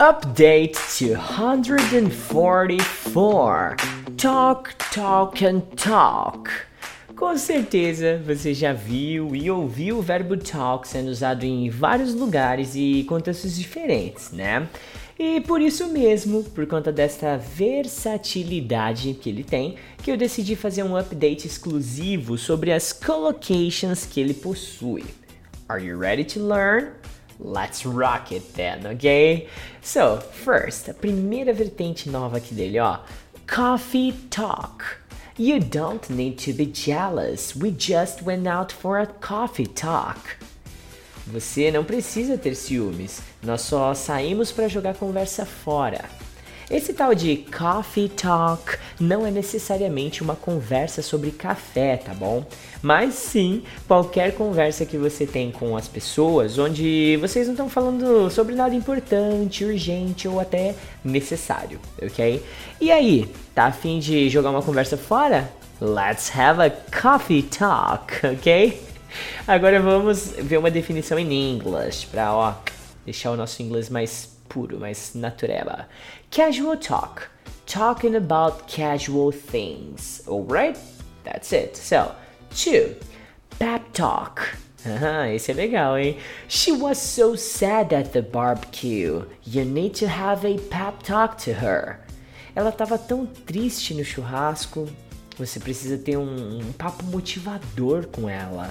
[0.00, 3.76] Update 244
[4.16, 6.48] Talk, Talk and Talk.
[7.16, 12.76] Com certeza você já viu e ouviu o verbo talk sendo usado em vários lugares
[12.76, 14.68] e contextos diferentes, né?
[15.18, 20.84] E por isso mesmo, por conta desta versatilidade que ele tem, que eu decidi fazer
[20.84, 25.04] um update exclusivo sobre as collocations que ele possui.
[25.68, 26.92] Are you ready to learn?
[27.40, 29.48] Let's rock it then, ok?
[29.80, 32.98] So, first, a primeira vertente nova aqui dele, ó.
[33.46, 34.98] Coffee talk.
[35.36, 37.54] You don't need to be jealous.
[37.54, 40.36] We just went out for a coffee talk.
[41.28, 43.20] Você não precisa ter ciúmes.
[43.42, 46.04] Nós só saímos para jogar conversa fora.
[46.70, 52.44] Esse tal de coffee talk não é necessariamente uma conversa sobre café, tá bom?
[52.82, 58.30] Mas sim qualquer conversa que você tem com as pessoas onde vocês não estão falando
[58.30, 62.44] sobre nada importante, urgente ou até necessário, ok?
[62.78, 65.50] E aí, tá afim de jogar uma conversa fora?
[65.80, 68.78] Let's have a coffee talk, ok?
[69.46, 72.54] Agora vamos ver uma definição em inglês para ó
[73.06, 75.86] deixar o nosso inglês mais puro, mais natureba.
[76.30, 77.28] Casual talk.
[77.66, 80.22] Talking about casual things.
[80.26, 80.78] Alright?
[81.24, 81.76] That's it.
[81.76, 82.14] So,
[82.50, 82.96] two.
[83.58, 84.56] Pep talk.
[84.86, 86.16] Ah, esse é legal, hein?
[86.48, 89.22] She was so sad at the barbecue.
[89.44, 92.00] You need to have a pep talk to her.
[92.54, 94.88] Ela estava tão triste no churrasco.
[95.36, 98.70] Você precisa ter um, um papo motivador com ela.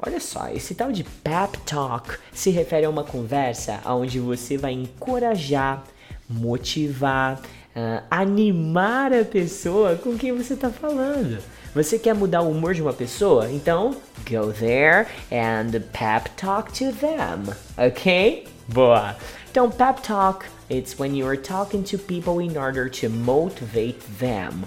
[0.00, 4.72] Olha só, esse tal de pep talk se refere a uma conversa onde você vai
[4.72, 5.82] encorajar,
[6.28, 7.40] motivar,
[7.74, 11.42] uh, animar a pessoa com quem você está falando.
[11.74, 13.50] Você quer mudar o humor de uma pessoa?
[13.50, 13.96] Então,
[14.28, 18.46] go there and pep talk to them, ok?
[18.68, 19.16] Boa!
[19.50, 24.64] Então, pep talk, it's when you are talking to people in order to motivate them.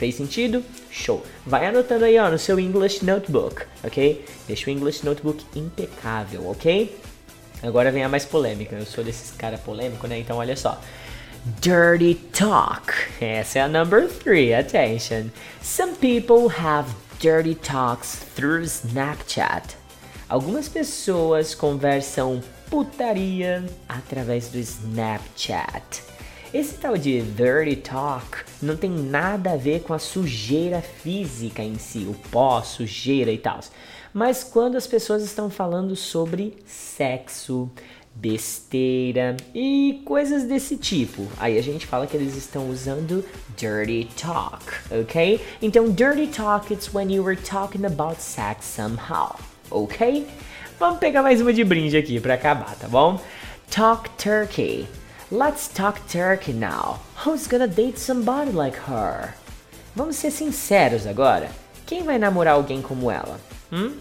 [0.00, 0.64] Fez sentido?
[0.90, 1.22] Show!
[1.44, 4.24] Vai anotando aí ó, no seu English Notebook, ok?
[4.46, 6.98] Deixa o English Notebook impecável, ok?
[7.62, 8.76] Agora vem a mais polêmica.
[8.76, 10.18] Eu sou desses cara polêmico, né?
[10.18, 10.80] Então olha só.
[11.60, 12.94] Dirty talk.
[13.20, 14.54] Essa é a number three.
[14.54, 15.28] Attention.
[15.60, 16.90] Some people have
[17.20, 19.76] dirty talks through Snapchat.
[20.30, 22.40] Algumas pessoas conversam
[22.70, 26.02] putaria através do Snapchat.
[26.52, 31.78] Esse tal de dirty talk não tem nada a ver com a sujeira física em
[31.78, 33.60] si, o pó, sujeira e tal.
[34.12, 37.70] Mas quando as pessoas estão falando sobre sexo,
[38.12, 43.24] besteira e coisas desse tipo, aí a gente fala que eles estão usando
[43.56, 45.40] dirty talk, ok?
[45.62, 49.38] Então, dirty talk it's when you were talking about sex somehow,
[49.70, 50.26] ok?
[50.80, 53.20] Vamos pegar mais uma de brinde aqui para acabar, tá bom?
[53.70, 54.88] Talk turkey.
[55.32, 56.98] Let's talk turkey now.
[57.24, 59.32] Who's gonna date somebody like her?
[59.94, 61.48] Vamos ser sinceros agora.
[61.86, 63.38] Quem vai namorar alguém como ela?
[63.70, 63.92] Hum?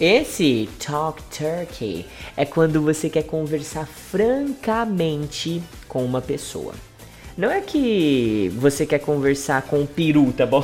[0.00, 6.74] Esse talk turkey é quando você quer conversar francamente com uma pessoa.
[7.36, 10.62] Não é que você quer conversar com o peru, tá bom?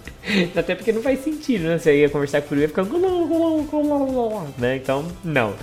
[0.54, 1.78] Até porque não faz sentido, né?
[1.78, 2.84] Você ia conversar com o peru e ia ficar.
[4.58, 4.76] Né?
[4.76, 5.54] Então, não.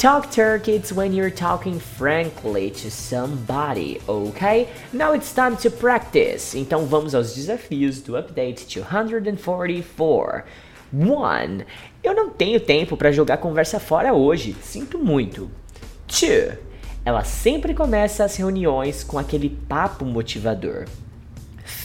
[0.00, 4.66] Talk turkey it's when you're talking frankly to somebody, ok?
[4.94, 6.54] Now it's time to practice.
[6.54, 10.44] Então vamos aos desafios do update 244.
[10.90, 11.64] 1.
[12.02, 15.50] Eu não tenho tempo para jogar conversa fora hoje, sinto muito.
[16.08, 16.56] 2.
[17.04, 20.86] Ela sempre começa as reuniões com aquele papo motivador.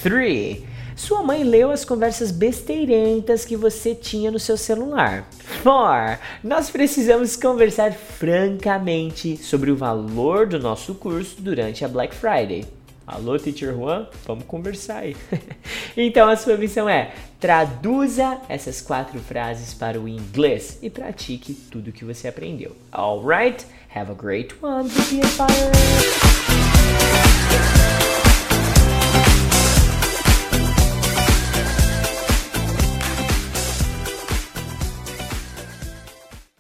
[0.02, 0.64] 3.
[0.96, 5.30] Sua mãe leu as conversas besteirentas que você tinha no seu celular.
[5.62, 6.20] 4.
[6.42, 12.66] Nós precisamos conversar francamente sobre o valor do nosso curso durante a Black Friday.
[13.06, 14.08] Alô, Teacher Juan?
[14.26, 15.18] Vamos conversar aí.
[15.98, 21.92] então a sua missão é traduza essas quatro frases para o inglês e pratique tudo
[21.92, 22.74] que você aprendeu.
[22.92, 23.66] Alright?
[23.94, 24.86] Have a great one.
[24.86, 25.76] Inspired.